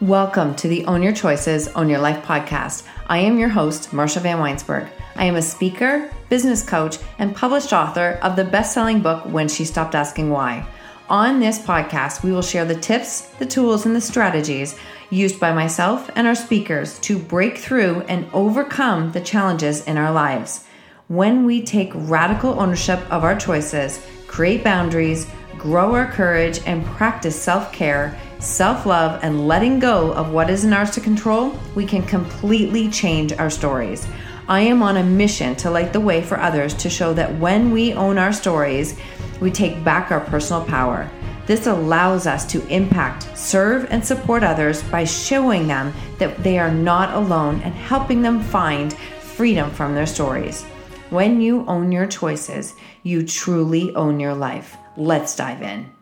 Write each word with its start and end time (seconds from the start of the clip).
Welcome 0.00 0.56
to 0.56 0.66
the 0.66 0.84
Own 0.86 1.04
Your 1.04 1.12
Choices, 1.12 1.68
Own 1.68 1.88
Your 1.88 2.00
Life 2.00 2.24
podcast. 2.24 2.82
I 3.06 3.18
am 3.18 3.38
your 3.38 3.48
host, 3.48 3.90
Marsha 3.92 4.20
Vanwynsberghe. 4.20 4.90
I 5.14 5.24
am 5.24 5.36
a 5.36 5.40
speaker, 5.40 6.10
business 6.28 6.68
coach, 6.68 6.98
and 7.20 7.34
published 7.34 7.72
author 7.72 8.18
of 8.20 8.34
the 8.34 8.44
best 8.44 8.74
selling 8.74 9.02
book, 9.02 9.24
When 9.24 9.46
She 9.46 9.64
Stopped 9.64 9.94
Asking 9.94 10.30
Why. 10.30 10.66
On 11.08 11.38
this 11.38 11.60
podcast, 11.60 12.24
we 12.24 12.32
will 12.32 12.42
share 12.42 12.64
the 12.64 12.74
tips, 12.74 13.20
the 13.38 13.46
tools, 13.46 13.86
and 13.86 13.94
the 13.94 14.00
strategies 14.00 14.76
used 15.10 15.38
by 15.38 15.52
myself 15.52 16.10
and 16.16 16.26
our 16.26 16.34
speakers 16.34 16.98
to 16.98 17.16
break 17.16 17.56
through 17.56 18.00
and 18.08 18.26
overcome 18.32 19.12
the 19.12 19.20
challenges 19.20 19.86
in 19.86 19.96
our 19.96 20.10
lives. 20.10 20.64
When 21.06 21.46
we 21.46 21.62
take 21.62 21.92
radical 21.94 22.58
ownership 22.58 22.98
of 23.12 23.22
our 23.22 23.38
choices, 23.38 24.04
create 24.26 24.64
boundaries, 24.64 25.28
grow 25.56 25.94
our 25.94 26.10
courage, 26.10 26.60
and 26.66 26.84
practice 26.84 27.40
self 27.40 27.72
care, 27.72 28.18
self 28.44 28.86
love, 28.86 29.18
and 29.22 29.48
letting 29.48 29.78
go 29.78 30.12
of 30.12 30.30
what 30.30 30.50
isn't 30.50 30.72
ours 30.72 30.90
to 30.92 31.00
control, 31.00 31.58
we 31.74 31.86
can 31.86 32.02
completely 32.02 32.88
change 32.90 33.32
our 33.32 33.50
stories. 33.50 34.06
I 34.46 34.60
am 34.60 34.82
on 34.82 34.98
a 34.98 35.02
mission 35.02 35.56
to 35.56 35.70
light 35.70 35.92
the 35.94 36.00
way 36.00 36.20
for 36.20 36.38
others 36.38 36.74
to 36.74 36.90
show 36.90 37.14
that 37.14 37.34
when 37.38 37.70
we 37.70 37.94
own 37.94 38.18
our 38.18 38.32
stories, 38.32 38.98
we 39.40 39.50
take 39.50 39.82
back 39.82 40.10
our 40.10 40.20
personal 40.20 40.64
power. 40.64 41.10
This 41.46 41.66
allows 41.66 42.26
us 42.26 42.44
to 42.52 42.66
impact, 42.68 43.36
serve, 43.36 43.86
and 43.90 44.04
support 44.04 44.42
others 44.42 44.82
by 44.82 45.04
showing 45.04 45.66
them 45.66 45.92
that 46.18 46.42
they 46.42 46.58
are 46.58 46.70
not 46.70 47.14
alone 47.14 47.60
and 47.62 47.74
helping 47.74 48.22
them 48.22 48.42
find 48.42 48.92
freedom 48.94 49.70
from 49.70 49.94
their 49.94 50.06
stories. 50.06 50.64
When 51.10 51.40
you 51.40 51.64
own 51.66 51.92
your 51.92 52.06
choices, 52.06 52.74
you 53.02 53.26
truly 53.26 53.94
own 53.94 54.20
your 54.20 54.34
life. 54.34 54.76
Let's 54.96 55.36
dive 55.36 55.62
in. 55.62 55.93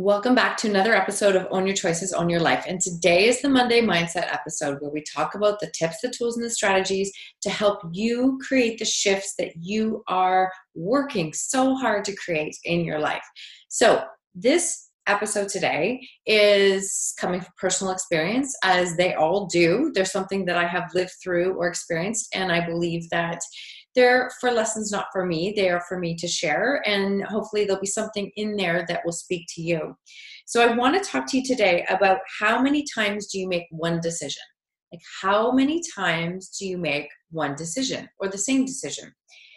Welcome 0.00 0.36
back 0.36 0.56
to 0.58 0.68
another 0.68 0.94
episode 0.94 1.34
of 1.34 1.48
Own 1.50 1.66
Your 1.66 1.74
Choices, 1.74 2.12
Own 2.12 2.28
Your 2.28 2.38
Life. 2.38 2.66
And 2.68 2.80
today 2.80 3.26
is 3.26 3.42
the 3.42 3.48
Monday 3.48 3.80
Mindset 3.80 4.32
episode 4.32 4.78
where 4.78 4.92
we 4.92 5.02
talk 5.02 5.34
about 5.34 5.58
the 5.58 5.72
tips, 5.76 6.00
the 6.00 6.08
tools, 6.16 6.36
and 6.36 6.46
the 6.46 6.50
strategies 6.50 7.10
to 7.42 7.50
help 7.50 7.80
you 7.90 8.38
create 8.40 8.78
the 8.78 8.84
shifts 8.84 9.34
that 9.40 9.54
you 9.56 10.04
are 10.06 10.52
working 10.76 11.32
so 11.32 11.74
hard 11.74 12.04
to 12.04 12.14
create 12.14 12.56
in 12.62 12.84
your 12.84 13.00
life. 13.00 13.24
So, 13.70 14.04
this 14.36 14.88
episode 15.08 15.48
today 15.48 16.06
is 16.26 17.12
coming 17.18 17.40
from 17.40 17.52
personal 17.58 17.92
experience, 17.92 18.56
as 18.62 18.96
they 18.96 19.14
all 19.14 19.46
do. 19.46 19.90
There's 19.94 20.12
something 20.12 20.44
that 20.44 20.56
I 20.56 20.68
have 20.68 20.94
lived 20.94 21.14
through 21.20 21.54
or 21.54 21.66
experienced, 21.66 22.28
and 22.32 22.52
I 22.52 22.64
believe 22.64 23.10
that 23.10 23.40
they're 23.98 24.30
for 24.40 24.52
lessons 24.52 24.92
not 24.92 25.06
for 25.12 25.26
me. 25.26 25.52
They 25.56 25.70
are 25.70 25.82
for 25.88 25.98
me 25.98 26.14
to 26.18 26.28
share 26.28 26.80
and 26.86 27.24
hopefully 27.24 27.64
there'll 27.64 27.80
be 27.80 27.88
something 27.88 28.30
in 28.36 28.54
there 28.54 28.84
that 28.86 29.00
will 29.04 29.12
speak 29.12 29.46
to 29.56 29.60
you. 29.60 29.96
So 30.46 30.62
i 30.62 30.72
want 30.72 30.94
to 30.94 31.10
talk 31.10 31.26
to 31.28 31.36
you 31.36 31.44
today 31.44 31.84
about 31.90 32.18
how 32.38 32.62
many 32.62 32.84
times 32.94 33.26
do 33.26 33.40
you 33.40 33.48
make 33.48 33.64
one 33.70 34.00
decision? 34.00 34.44
Like 34.92 35.02
how 35.20 35.50
many 35.50 35.82
times 35.96 36.48
do 36.56 36.64
you 36.64 36.78
make 36.78 37.08
one 37.32 37.56
decision 37.56 38.08
or 38.20 38.28
the 38.28 38.38
same 38.38 38.64
decision? 38.64 39.12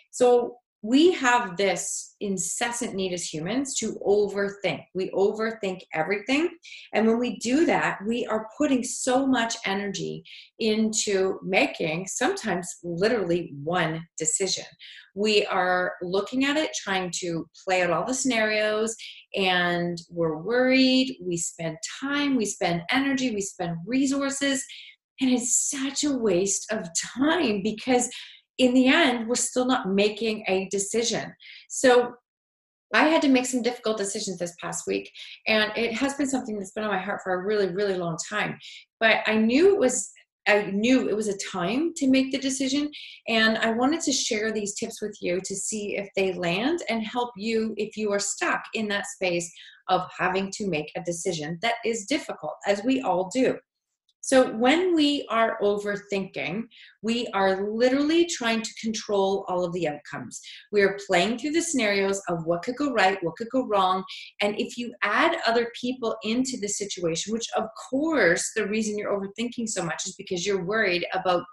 So 0.09 0.55
we 0.83 1.11
have 1.11 1.57
this 1.57 2.15
incessant 2.21 2.95
need 2.95 3.13
as 3.13 3.31
humans 3.31 3.75
to 3.75 3.99
overthink. 4.05 4.83
We 4.95 5.11
overthink 5.11 5.81
everything. 5.93 6.49
And 6.93 7.05
when 7.05 7.19
we 7.19 7.37
do 7.37 7.65
that, 7.65 7.99
we 8.07 8.25
are 8.25 8.47
putting 8.57 8.83
so 8.83 9.27
much 9.27 9.55
energy 9.65 10.23
into 10.57 11.39
making 11.43 12.07
sometimes 12.07 12.67
literally 12.83 13.53
one 13.63 14.03
decision. 14.17 14.65
We 15.13 15.45
are 15.45 15.93
looking 16.01 16.45
at 16.45 16.57
it, 16.57 16.71
trying 16.73 17.11
to 17.19 17.47
play 17.63 17.83
out 17.83 17.91
all 17.91 18.05
the 18.05 18.13
scenarios, 18.13 18.95
and 19.35 20.01
we're 20.09 20.37
worried. 20.37 21.17
We 21.21 21.37
spend 21.37 21.77
time, 22.01 22.35
we 22.35 22.45
spend 22.45 22.81
energy, 22.89 23.35
we 23.35 23.41
spend 23.41 23.77
resources. 23.85 24.63
And 25.19 25.29
it's 25.29 25.69
such 25.69 26.03
a 26.03 26.17
waste 26.17 26.71
of 26.71 26.87
time 27.19 27.61
because 27.61 28.09
in 28.61 28.75
the 28.75 28.87
end, 28.87 29.27
we're 29.27 29.33
still 29.33 29.65
not 29.65 29.89
making 29.89 30.43
a 30.47 30.69
decision. 30.69 31.33
So 31.67 32.13
I 32.93 33.07
had 33.07 33.23
to 33.23 33.27
make 33.27 33.47
some 33.47 33.63
difficult 33.63 33.97
decisions 33.97 34.37
this 34.37 34.53
past 34.61 34.85
week, 34.85 35.11
and 35.47 35.71
it 35.75 35.93
has 35.93 36.13
been 36.13 36.27
something 36.27 36.59
that's 36.59 36.71
been 36.71 36.83
on 36.83 36.91
my 36.91 36.99
heart 36.99 37.21
for 37.23 37.33
a 37.33 37.43
really, 37.43 37.73
really 37.73 37.95
long 37.95 38.17
time. 38.29 38.59
But 38.99 39.17
I 39.25 39.35
knew 39.35 39.73
it 39.73 39.79
was 39.79 40.11
I 40.47 40.71
knew 40.71 41.07
it 41.07 41.15
was 41.15 41.27
a 41.27 41.37
time 41.37 41.93
to 41.97 42.07
make 42.07 42.31
the 42.31 42.37
decision, 42.37 42.91
and 43.27 43.57
I 43.57 43.71
wanted 43.71 44.01
to 44.01 44.11
share 44.11 44.51
these 44.51 44.75
tips 44.75 45.01
with 45.01 45.15
you 45.21 45.39
to 45.43 45.55
see 45.55 45.97
if 45.97 46.09
they 46.15 46.33
land 46.33 46.83
and 46.89 47.03
help 47.03 47.31
you 47.37 47.73
if 47.77 47.97
you 47.97 48.11
are 48.11 48.19
stuck 48.19 48.61
in 48.75 48.87
that 48.89 49.07
space 49.07 49.51
of 49.87 50.07
having 50.17 50.51
to 50.51 50.67
make 50.67 50.91
a 50.95 51.03
decision 51.03 51.57
that 51.63 51.75
is 51.83 52.05
difficult, 52.05 52.55
as 52.67 52.83
we 52.83 53.01
all 53.01 53.29
do. 53.33 53.57
So, 54.23 54.51
when 54.51 54.93
we 54.93 55.25
are 55.29 55.57
overthinking, 55.61 56.65
we 57.01 57.27
are 57.33 57.67
literally 57.71 58.25
trying 58.25 58.61
to 58.61 58.73
control 58.79 59.45
all 59.47 59.65
of 59.65 59.73
the 59.73 59.87
outcomes. 59.87 60.39
We 60.71 60.83
are 60.83 60.99
playing 61.07 61.39
through 61.39 61.53
the 61.53 61.61
scenarios 61.63 62.21
of 62.29 62.45
what 62.45 62.61
could 62.61 62.75
go 62.75 62.93
right, 62.93 63.17
what 63.23 63.35
could 63.35 63.49
go 63.49 63.65
wrong. 63.65 64.03
And 64.39 64.59
if 64.59 64.77
you 64.77 64.93
add 65.01 65.37
other 65.47 65.71
people 65.79 66.15
into 66.23 66.57
the 66.61 66.67
situation, 66.67 67.33
which 67.33 67.47
of 67.57 67.65
course 67.89 68.51
the 68.55 68.67
reason 68.67 68.95
you're 68.95 69.11
overthinking 69.11 69.67
so 69.67 69.83
much 69.83 70.05
is 70.05 70.13
because 70.15 70.45
you're 70.45 70.65
worried 70.65 71.05
about 71.13 71.43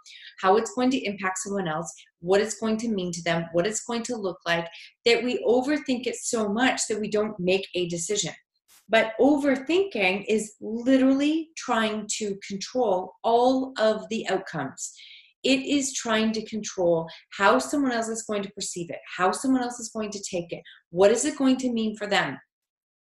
how 0.41 0.57
it's 0.57 0.75
going 0.75 0.91
to 0.91 1.05
impact 1.07 1.39
someone 1.39 1.69
else, 1.69 1.91
what 2.21 2.43
it's 2.43 2.61
going 2.61 2.77
to 2.79 2.89
mean 2.89 3.13
to 3.13 3.23
them, 3.23 3.47
what 3.53 3.67
it's 3.67 3.85
going 3.85 4.03
to 4.03 4.17
look 4.17 4.39
like, 4.47 4.67
that 5.07 5.25
we 5.25 5.43
overthink 5.47 6.07
it 6.07 6.17
so 6.17 6.49
much 6.51 6.83
that 6.89 7.01
we 7.01 7.09
don't 7.09 7.39
make 7.41 7.67
a 7.75 7.89
decision. 7.89 8.35
But 8.89 9.13
overthinking 9.21 10.25
is 10.29 10.55
literally 10.61 11.51
trying 11.57 12.07
to 12.19 12.37
control 12.47 13.15
all 13.23 13.75
of 13.79 14.09
the 14.09 14.27
outcomes. 14.29 14.93
It 15.45 15.61
is 15.61 15.95
trying 15.95 16.33
to 16.33 16.45
control 16.47 17.09
how 17.37 17.59
someone 17.59 17.93
else 17.93 18.09
is 18.09 18.25
going 18.25 18.43
to 18.43 18.51
perceive 18.53 18.91
it, 18.91 18.99
how 19.17 19.31
someone 19.31 19.63
else 19.63 19.79
is 19.79 19.91
going 19.91 20.11
to 20.11 20.23
take 20.23 20.53
it, 20.53 20.63
what 20.91 21.11
is 21.11 21.25
it 21.25 21.39
going 21.39 21.57
to 21.59 21.73
mean 21.73 21.97
for 21.97 22.07
them, 22.07 22.39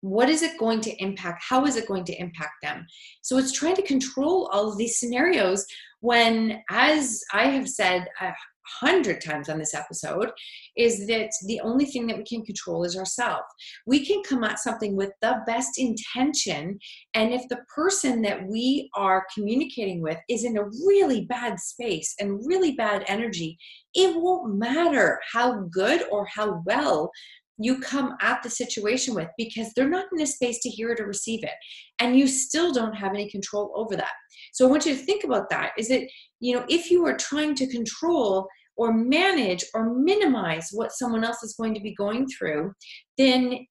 what 0.00 0.28
is 0.28 0.42
it 0.42 0.58
going 0.58 0.80
to 0.80 1.02
impact, 1.02 1.44
how 1.48 1.64
is 1.64 1.76
it 1.76 1.86
going 1.86 2.04
to 2.04 2.20
impact 2.20 2.54
them. 2.62 2.86
So 3.22 3.38
it's 3.38 3.52
trying 3.52 3.76
to 3.76 3.82
control 3.82 4.48
all 4.52 4.70
of 4.70 4.78
these 4.78 4.98
scenarios 4.98 5.64
when, 6.00 6.62
as 6.70 7.22
I 7.32 7.44
have 7.48 7.68
said, 7.68 8.08
uh, 8.20 8.32
hundred 8.80 9.20
times 9.20 9.48
on 9.48 9.58
this 9.58 9.74
episode 9.74 10.30
is 10.76 11.06
that 11.06 11.30
the 11.46 11.60
only 11.60 11.84
thing 11.84 12.06
that 12.06 12.16
we 12.16 12.24
can 12.24 12.44
control 12.44 12.84
is 12.84 12.96
ourselves. 12.96 13.44
We 13.86 14.04
can 14.04 14.22
come 14.22 14.44
at 14.44 14.58
something 14.58 14.96
with 14.96 15.10
the 15.20 15.40
best 15.46 15.78
intention, 15.78 16.78
and 17.14 17.32
if 17.32 17.48
the 17.48 17.60
person 17.74 18.22
that 18.22 18.46
we 18.46 18.90
are 18.94 19.26
communicating 19.34 20.00
with 20.00 20.18
is 20.28 20.44
in 20.44 20.56
a 20.56 20.64
really 20.86 21.26
bad 21.26 21.58
space 21.60 22.14
and 22.18 22.40
really 22.46 22.72
bad 22.72 23.04
energy, 23.08 23.58
it 23.94 24.16
won't 24.16 24.56
matter 24.56 25.20
how 25.32 25.60
good 25.70 26.04
or 26.10 26.26
how 26.26 26.62
well 26.66 27.10
you 27.58 27.80
come 27.80 28.16
at 28.20 28.42
the 28.42 28.50
situation 28.50 29.14
with 29.14 29.28
because 29.36 29.72
they're 29.74 29.88
not 29.88 30.06
in 30.12 30.22
a 30.22 30.26
space 30.26 30.60
to 30.60 30.68
hear 30.68 30.90
it 30.90 31.00
or 31.00 31.06
receive 31.06 31.42
it 31.44 31.54
and 32.00 32.18
you 32.18 32.26
still 32.26 32.72
don't 32.72 32.94
have 32.94 33.12
any 33.12 33.30
control 33.30 33.72
over 33.74 33.96
that 33.96 34.12
so 34.52 34.66
i 34.66 34.70
want 34.70 34.86
you 34.86 34.94
to 34.94 35.04
think 35.04 35.24
about 35.24 35.48
that 35.50 35.72
is 35.78 35.88
that 35.88 36.02
you 36.40 36.54
know 36.54 36.64
if 36.68 36.90
you 36.90 37.04
are 37.06 37.16
trying 37.16 37.54
to 37.54 37.66
control 37.66 38.48
or 38.76 38.92
manage 38.92 39.64
or 39.74 39.94
minimize 39.94 40.68
what 40.72 40.92
someone 40.92 41.24
else 41.24 41.42
is 41.42 41.54
going 41.54 41.74
to 41.74 41.80
be 41.80 41.94
going 41.94 42.26
through, 42.26 42.72
then 43.18 43.66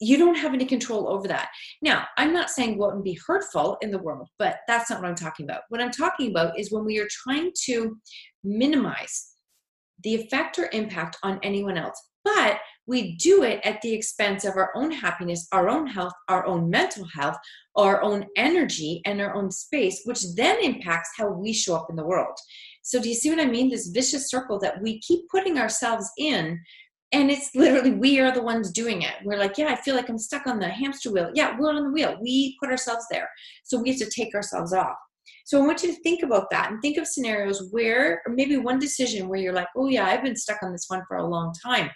you 0.00 0.18
don't 0.18 0.36
have 0.36 0.52
any 0.52 0.66
control 0.66 1.08
over 1.08 1.26
that. 1.28 1.48
Now, 1.80 2.06
I'm 2.18 2.32
not 2.32 2.50
saying 2.50 2.80
out 2.82 2.94
and 2.94 3.04
be 3.04 3.18
hurtful 3.26 3.78
in 3.80 3.90
the 3.90 3.98
world, 3.98 4.28
but 4.38 4.58
that's 4.68 4.90
not 4.90 5.00
what 5.00 5.08
I'm 5.08 5.14
talking 5.14 5.44
about. 5.46 5.62
What 5.68 5.80
I'm 5.80 5.90
talking 5.90 6.30
about 6.30 6.58
is 6.58 6.70
when 6.70 6.84
we 6.84 6.98
are 6.98 7.08
trying 7.10 7.52
to 7.64 7.96
minimize 8.44 9.32
the 10.02 10.14
effect 10.14 10.58
or 10.58 10.68
impact 10.72 11.16
on 11.22 11.40
anyone 11.42 11.78
else, 11.78 12.00
but 12.24 12.58
we 12.86 13.16
do 13.16 13.42
it 13.42 13.60
at 13.64 13.80
the 13.82 13.92
expense 13.92 14.44
of 14.44 14.56
our 14.56 14.70
own 14.74 14.90
happiness, 14.90 15.46
our 15.52 15.68
own 15.68 15.86
health, 15.86 16.12
our 16.28 16.46
own 16.46 16.70
mental 16.70 17.04
health, 17.04 17.36
our 17.74 18.02
own 18.02 18.26
energy, 18.36 19.02
and 19.04 19.20
our 19.20 19.34
own 19.34 19.50
space, 19.50 20.02
which 20.04 20.22
then 20.34 20.62
impacts 20.62 21.10
how 21.16 21.28
we 21.28 21.52
show 21.52 21.74
up 21.74 21.88
in 21.90 21.96
the 21.96 22.06
world. 22.06 22.36
So, 22.82 23.00
do 23.00 23.08
you 23.08 23.14
see 23.14 23.30
what 23.30 23.40
I 23.40 23.46
mean? 23.46 23.68
This 23.68 23.88
vicious 23.88 24.30
circle 24.30 24.58
that 24.60 24.80
we 24.80 25.00
keep 25.00 25.28
putting 25.28 25.58
ourselves 25.58 26.10
in. 26.18 26.60
And 27.12 27.30
it's 27.30 27.50
literally, 27.54 27.92
we 27.92 28.18
are 28.18 28.32
the 28.32 28.42
ones 28.42 28.72
doing 28.72 29.02
it. 29.02 29.14
We're 29.24 29.38
like, 29.38 29.56
yeah, 29.58 29.68
I 29.68 29.76
feel 29.76 29.94
like 29.94 30.08
I'm 30.08 30.18
stuck 30.18 30.46
on 30.46 30.58
the 30.58 30.68
hamster 30.68 31.12
wheel. 31.12 31.30
Yeah, 31.34 31.56
we're 31.58 31.70
on 31.70 31.84
the 31.84 31.90
wheel. 31.90 32.16
We 32.20 32.56
put 32.60 32.70
ourselves 32.70 33.06
there. 33.10 33.28
So, 33.64 33.80
we 33.80 33.90
have 33.90 33.98
to 33.98 34.10
take 34.10 34.34
ourselves 34.34 34.72
off. 34.72 34.96
So 35.44 35.62
I 35.62 35.66
want 35.66 35.84
you 35.84 35.94
to 35.94 36.02
think 36.02 36.24
about 36.24 36.50
that 36.50 36.72
and 36.72 36.82
think 36.82 36.98
of 36.98 37.06
scenarios 37.06 37.68
where, 37.70 38.20
or 38.26 38.34
maybe 38.34 38.56
one 38.56 38.80
decision 38.80 39.28
where 39.28 39.38
you're 39.38 39.52
like, 39.52 39.68
oh 39.76 39.86
yeah, 39.88 40.04
I've 40.04 40.24
been 40.24 40.34
stuck 40.34 40.60
on 40.62 40.72
this 40.72 40.86
one 40.88 41.02
for 41.06 41.18
a 41.18 41.26
long 41.26 41.54
time. 41.64 41.88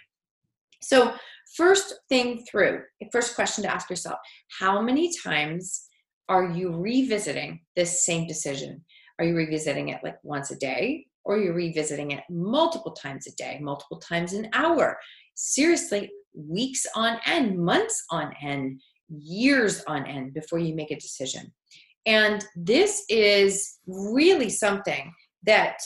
So, 0.81 1.13
first 1.55 1.93
thing 2.09 2.43
through, 2.49 2.83
first 3.11 3.35
question 3.35 3.63
to 3.63 3.73
ask 3.73 3.89
yourself 3.89 4.19
how 4.59 4.81
many 4.81 5.11
times 5.23 5.87
are 6.29 6.49
you 6.49 6.71
revisiting 6.75 7.59
this 7.75 8.05
same 8.05 8.27
decision? 8.27 8.83
Are 9.19 9.25
you 9.25 9.35
revisiting 9.35 9.89
it 9.89 9.99
like 10.03 10.17
once 10.23 10.51
a 10.51 10.57
day? 10.57 11.05
Or 11.23 11.37
you're 11.37 11.47
you 11.47 11.53
revisiting 11.53 12.11
it 12.11 12.23
multiple 12.29 12.93
times 12.93 13.27
a 13.27 13.35
day, 13.35 13.59
multiple 13.61 13.99
times 13.99 14.33
an 14.33 14.49
hour? 14.53 14.97
Seriously, 15.35 16.09
weeks 16.33 16.85
on 16.95 17.19
end, 17.25 17.59
months 17.59 18.03
on 18.09 18.33
end, 18.41 18.81
years 19.09 19.83
on 19.87 20.07
end 20.07 20.33
before 20.33 20.57
you 20.57 20.73
make 20.73 20.89
a 20.89 20.95
decision. 20.95 21.51
And 22.05 22.43
this 22.55 23.03
is 23.09 23.77
really 23.85 24.49
something 24.49 25.13
that 25.43 25.77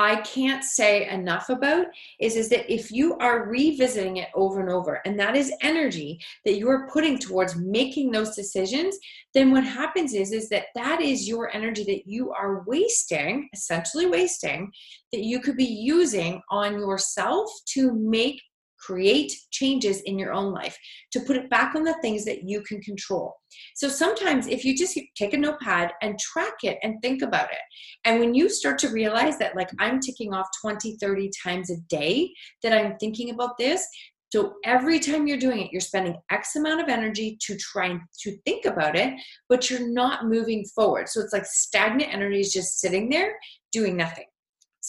I 0.00 0.16
can't 0.22 0.64
say 0.64 1.06
enough 1.10 1.50
about 1.50 1.88
is, 2.20 2.34
is 2.34 2.48
that 2.48 2.72
if 2.72 2.90
you 2.90 3.18
are 3.18 3.44
revisiting 3.44 4.16
it 4.16 4.30
over 4.34 4.60
and 4.60 4.70
over, 4.70 5.02
and 5.04 5.20
that 5.20 5.36
is 5.36 5.52
energy 5.60 6.18
that 6.46 6.56
you 6.56 6.70
are 6.70 6.88
putting 6.88 7.18
towards 7.18 7.56
making 7.56 8.10
those 8.10 8.34
decisions, 8.34 8.96
then 9.34 9.52
what 9.52 9.62
happens 9.62 10.14
is, 10.14 10.32
is 10.32 10.48
that 10.48 10.68
that 10.74 11.02
is 11.02 11.28
your 11.28 11.54
energy 11.54 11.84
that 11.84 12.06
you 12.06 12.32
are 12.32 12.64
wasting, 12.66 13.50
essentially 13.52 14.06
wasting, 14.06 14.72
that 15.12 15.22
you 15.22 15.38
could 15.38 15.58
be 15.58 15.64
using 15.64 16.40
on 16.50 16.78
yourself 16.78 17.50
to 17.66 17.92
make 17.92 18.40
create 18.80 19.32
changes 19.50 20.00
in 20.02 20.18
your 20.18 20.32
own 20.32 20.52
life, 20.52 20.76
to 21.12 21.20
put 21.20 21.36
it 21.36 21.50
back 21.50 21.74
on 21.74 21.84
the 21.84 21.96
things 22.02 22.24
that 22.24 22.48
you 22.48 22.62
can 22.62 22.80
control. 22.80 23.34
So 23.74 23.88
sometimes 23.88 24.46
if 24.46 24.64
you 24.64 24.76
just 24.76 24.98
take 25.16 25.34
a 25.34 25.38
notepad 25.38 25.92
and 26.02 26.18
track 26.18 26.54
it 26.62 26.78
and 26.82 27.00
think 27.02 27.22
about 27.22 27.50
it, 27.50 27.58
and 28.04 28.20
when 28.20 28.34
you 28.34 28.48
start 28.48 28.78
to 28.80 28.88
realize 28.88 29.38
that, 29.38 29.56
like, 29.56 29.70
I'm 29.78 30.00
ticking 30.00 30.32
off 30.32 30.48
20, 30.60 30.96
30 31.00 31.30
times 31.42 31.70
a 31.70 31.76
day 31.88 32.32
that 32.62 32.72
I'm 32.72 32.96
thinking 32.98 33.30
about 33.30 33.58
this, 33.58 33.86
so 34.32 34.54
every 34.64 35.00
time 35.00 35.26
you're 35.26 35.38
doing 35.38 35.58
it, 35.60 35.72
you're 35.72 35.80
spending 35.80 36.16
X 36.30 36.54
amount 36.54 36.80
of 36.80 36.88
energy 36.88 37.36
to 37.46 37.56
try 37.56 37.98
to 38.20 38.36
think 38.44 38.64
about 38.64 38.94
it, 38.94 39.12
but 39.48 39.68
you're 39.68 39.88
not 39.88 40.26
moving 40.26 40.64
forward. 40.72 41.08
So 41.08 41.20
it's 41.20 41.32
like 41.32 41.44
stagnant 41.44 42.14
energy 42.14 42.38
is 42.38 42.52
just 42.52 42.78
sitting 42.78 43.08
there 43.08 43.36
doing 43.72 43.96
nothing. 43.96 44.26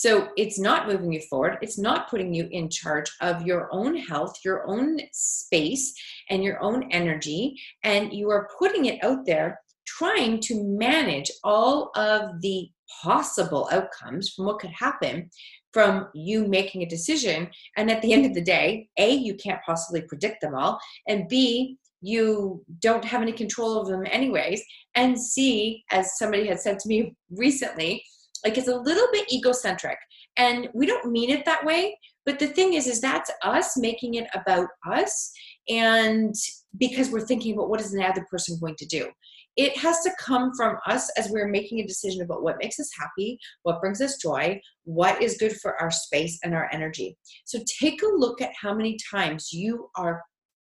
So 0.02 0.30
it's 0.36 0.58
not 0.58 0.88
moving 0.88 1.14
you 1.14 1.22
forward. 1.30 1.60
It's 1.62 1.78
not 1.78 2.10
putting 2.10 2.34
you 2.34 2.48
in 2.50 2.72
charge 2.72 3.06
of 3.22 3.46
your 3.46 3.70
own 3.72 3.96
health, 3.96 4.34
your 4.44 4.68
own 4.68 5.00
space, 5.14 5.94
and 6.32 6.44
your 6.44 6.60
own 6.60 6.92
energy. 6.92 7.56
And 7.84 8.12
you 8.12 8.32
are 8.32 8.50
putting 8.58 8.86
it 8.86 8.98
out 9.04 9.28
there 9.28 9.62
trying 9.86 10.40
to 10.40 10.64
manage 10.64 11.30
all 11.44 11.92
of 11.96 12.42
the 12.42 12.68
possible 13.04 13.70
outcomes 13.72 14.32
from 14.32 14.46
what 14.46 14.58
could 14.58 14.72
happen 14.72 15.30
from 15.72 16.08
you 16.16 16.48
making 16.48 16.82
a 16.82 16.90
decision. 16.90 17.48
And 17.78 17.92
at 17.92 18.02
the 18.02 18.12
end 18.12 18.26
of 18.26 18.34
the 18.34 18.42
day, 18.42 18.90
A, 18.98 19.12
you 19.12 19.36
can't 19.36 19.62
possibly 19.64 20.02
predict 20.02 20.42
them 20.42 20.56
all. 20.56 20.80
And 21.08 21.30
B, 21.30 21.78
you 22.02 22.66
don't 22.80 23.06
have 23.06 23.22
any 23.22 23.34
control 23.34 23.80
of 23.80 23.88
them 23.88 24.04
anyways. 24.10 24.64
And 24.96 25.22
C, 25.22 25.84
as 25.92 26.18
somebody 26.18 26.48
had 26.48 26.60
said 26.60 26.80
to 26.80 26.90
me 26.90 27.16
recently, 27.30 28.04
like 28.44 28.58
it's 28.58 28.68
a 28.68 28.76
little 28.76 29.08
bit 29.12 29.32
egocentric 29.32 29.98
and 30.38 30.70
we 30.74 30.86
don't 30.86 31.12
mean 31.12 31.30
it 31.30 31.46
that 31.46 31.66
way 31.66 31.98
but 32.26 32.40
the 32.40 32.48
thing 32.48 32.74
is 32.74 32.88
is 32.88 33.02
that's 33.02 33.32
us 33.44 33.78
making 33.78 34.16
it 34.16 34.28
about 34.34 34.68
us 34.90 35.32
and 35.70 36.36
because 36.78 37.10
we're 37.10 37.26
thinking 37.26 37.54
about 37.54 37.70
what 37.70 37.82
is 37.82 37.92
the 37.92 38.04
other 38.04 38.26
person 38.30 38.58
going 38.60 38.76
to 38.78 38.86
do. 38.86 39.10
It 39.58 39.78
has 39.78 40.00
to 40.02 40.12
come 40.18 40.52
from 40.56 40.78
us 40.88 41.10
as 41.18 41.30
we're 41.30 41.48
making 41.48 41.80
a 41.80 41.88
decision 41.88 42.22
about 42.22 42.42
what 42.42 42.58
makes 42.62 42.80
us 42.80 42.90
happy 42.98 43.38
what 43.64 43.82
brings 43.82 44.02
us 44.02 44.18
joy 44.18 44.60
what 44.86 45.22
is 45.22 45.38
good 45.38 45.54
for 45.58 45.80
our 45.82 45.92
space 45.92 46.40
and 46.44 46.54
our 46.54 46.70
energy. 46.72 47.18
So 47.46 47.60
take 47.80 48.02
a 48.02 48.08
look 48.08 48.42
at 48.42 48.52
how 48.60 48.74
many 48.74 48.98
times 49.12 49.52
you 49.52 49.90
are 49.96 50.24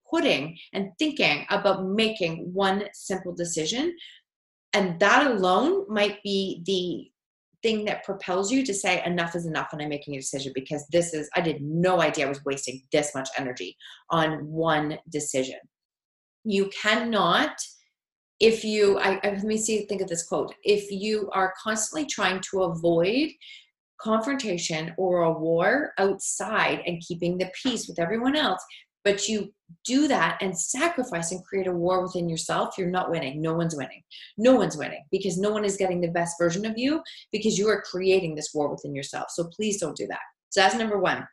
putting 0.09 0.57
and 0.73 0.89
thinking 0.99 1.45
about 1.49 1.85
making 1.85 2.51
one 2.53 2.83
simple 2.93 3.33
decision 3.33 3.95
and 4.73 4.99
that 4.99 5.25
alone 5.25 5.85
might 5.87 6.21
be 6.21 6.61
the 6.65 7.09
thing 7.65 7.83
that 7.85 8.03
propels 8.03 8.51
you 8.51 8.63
to 8.63 8.75
say 8.75 9.03
enough 9.05 9.35
is 9.35 9.47
enough 9.47 9.69
and 9.71 9.81
I'm 9.81 9.89
making 9.89 10.13
a 10.13 10.19
decision 10.19 10.51
because 10.53 10.85
this 10.91 11.15
is 11.15 11.27
I 11.35 11.41
did 11.41 11.61
no 11.61 11.99
idea 11.99 12.27
I 12.27 12.29
was 12.29 12.45
wasting 12.45 12.83
this 12.91 13.15
much 13.15 13.27
energy 13.39 13.75
on 14.11 14.45
one 14.45 14.99
decision. 15.09 15.57
You 16.43 16.69
cannot 16.69 17.57
if 18.39 18.63
you 18.63 18.99
I, 18.99 19.19
I 19.23 19.29
let 19.29 19.43
me 19.43 19.57
see 19.57 19.85
think 19.85 20.01
of 20.01 20.09
this 20.09 20.27
quote 20.27 20.53
if 20.63 20.91
you 20.91 21.27
are 21.33 21.55
constantly 21.63 22.05
trying 22.05 22.39
to 22.51 22.63
avoid 22.63 23.29
confrontation 23.99 24.93
or 24.97 25.23
a 25.23 25.31
war 25.31 25.93
outside 25.97 26.81
and 26.85 27.01
keeping 27.01 27.37
the 27.37 27.49
peace 27.63 27.87
with 27.87 27.97
everyone 27.97 28.35
else 28.35 28.63
but 29.05 29.29
you 29.29 29.53
do 29.85 30.07
that 30.07 30.37
and 30.41 30.57
sacrifice 30.57 31.31
and 31.31 31.45
create 31.45 31.67
a 31.67 31.71
war 31.71 32.01
within 32.01 32.27
yourself, 32.27 32.75
you're 32.77 32.89
not 32.89 33.11
winning. 33.11 33.41
No 33.41 33.53
one's 33.53 33.75
winning. 33.75 34.01
No 34.37 34.55
one's 34.55 34.77
winning 34.77 35.05
because 35.11 35.37
no 35.37 35.51
one 35.51 35.63
is 35.63 35.77
getting 35.77 36.01
the 36.01 36.09
best 36.09 36.35
version 36.39 36.65
of 36.65 36.77
you 36.77 37.01
because 37.31 37.57
you 37.57 37.69
are 37.69 37.83
creating 37.89 38.35
this 38.35 38.49
war 38.53 38.69
within 38.69 38.95
yourself. 38.95 39.27
So 39.29 39.45
please 39.55 39.79
don't 39.79 39.95
do 39.95 40.07
that. 40.07 40.19
So 40.49 40.61
that's 40.61 40.75
number 40.75 40.99
one. 40.99 41.25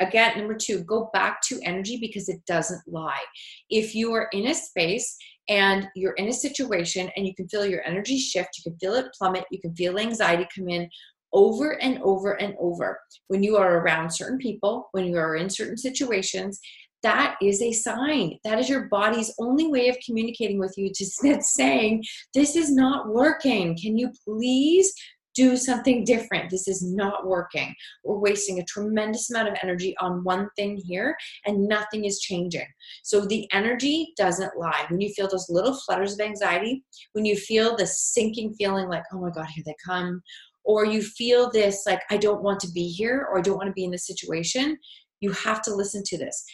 Again, 0.00 0.36
number 0.36 0.56
two, 0.56 0.82
go 0.82 1.10
back 1.12 1.40
to 1.42 1.60
energy 1.62 1.96
because 1.96 2.28
it 2.28 2.44
doesn't 2.46 2.82
lie. 2.88 3.22
If 3.70 3.94
you 3.94 4.12
are 4.14 4.28
in 4.32 4.48
a 4.48 4.54
space 4.54 5.16
and 5.48 5.86
you're 5.94 6.14
in 6.14 6.28
a 6.28 6.32
situation 6.32 7.08
and 7.16 7.24
you 7.24 7.34
can 7.36 7.48
feel 7.48 7.64
your 7.64 7.86
energy 7.86 8.18
shift, 8.18 8.58
you 8.58 8.68
can 8.68 8.78
feel 8.80 8.94
it 8.94 9.06
plummet, 9.16 9.44
you 9.52 9.60
can 9.60 9.74
feel 9.76 9.98
anxiety 9.98 10.46
come 10.56 10.68
in, 10.68 10.88
over 11.32 11.80
and 11.80 12.00
over 12.02 12.32
and 12.40 12.54
over 12.58 12.98
when 13.28 13.42
you 13.42 13.56
are 13.56 13.78
around 13.78 14.10
certain 14.10 14.38
people, 14.38 14.88
when 14.92 15.04
you 15.04 15.16
are 15.16 15.36
in 15.36 15.48
certain 15.48 15.76
situations, 15.76 16.60
that 17.02 17.36
is 17.42 17.60
a 17.60 17.72
sign. 17.72 18.38
That 18.44 18.58
is 18.58 18.68
your 18.68 18.88
body's 18.88 19.34
only 19.38 19.66
way 19.66 19.88
of 19.88 19.96
communicating 20.04 20.58
with 20.58 20.74
you 20.76 20.90
to 20.94 21.40
saying, 21.40 22.04
This 22.34 22.56
is 22.56 22.72
not 22.72 23.08
working. 23.08 23.76
Can 23.76 23.96
you 23.96 24.10
please 24.24 24.92
do 25.34 25.56
something 25.56 26.04
different? 26.04 26.50
This 26.50 26.68
is 26.68 26.82
not 26.82 27.26
working. 27.26 27.74
We're 28.04 28.18
wasting 28.18 28.58
a 28.58 28.64
tremendous 28.64 29.30
amount 29.30 29.48
of 29.48 29.56
energy 29.62 29.94
on 29.98 30.24
one 30.24 30.48
thing 30.56 30.76
here 30.76 31.16
and 31.46 31.66
nothing 31.66 32.04
is 32.04 32.20
changing. 32.20 32.66
So 33.02 33.24
the 33.24 33.50
energy 33.50 34.12
doesn't 34.18 34.58
lie. 34.58 34.84
When 34.88 35.00
you 35.00 35.08
feel 35.14 35.28
those 35.28 35.48
little 35.48 35.74
flutters 35.74 36.12
of 36.14 36.20
anxiety, 36.20 36.84
when 37.12 37.24
you 37.24 37.36
feel 37.36 37.76
the 37.76 37.86
sinking 37.86 38.54
feeling 38.54 38.88
like, 38.88 39.04
Oh 39.12 39.20
my 39.20 39.30
God, 39.30 39.46
here 39.54 39.64
they 39.66 39.74
come. 39.84 40.22
Or 40.64 40.84
you 40.84 41.02
feel 41.02 41.50
this 41.50 41.82
like, 41.86 42.02
I 42.10 42.18
don't 42.18 42.42
want 42.42 42.60
to 42.60 42.70
be 42.70 42.86
here 42.86 43.26
or 43.30 43.38
I 43.38 43.42
don't 43.42 43.56
want 43.56 43.68
to 43.68 43.72
be 43.72 43.84
in 43.84 43.90
this 43.90 44.06
situation, 44.06 44.76
you 45.20 45.32
have 45.32 45.62
to 45.62 45.74
listen 45.74 46.02
to 46.04 46.18
this 46.18 46.44